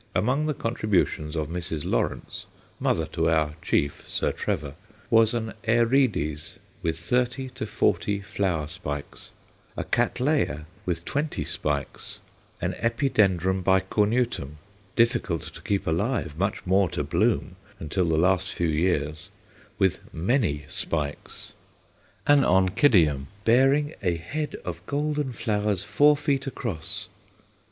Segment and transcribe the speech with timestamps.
[0.15, 1.85] Among the contributions of Mrs.
[1.85, 2.47] Lawrence,
[2.79, 4.73] mother to our "chief," Sir Trevor,
[5.11, 9.29] was an Aerides with thirty to forty flower spikes;
[9.77, 12.19] a Cattleya with twenty spikes;
[12.59, 14.57] an Epidendrum bicornutum,
[14.95, 19.29] difficult to keep alive, much more to bloom, until the last few years,
[19.77, 21.53] with "many spikes;"
[22.25, 27.07] an Oncidium, "bearing a head of golden flowers four feet across."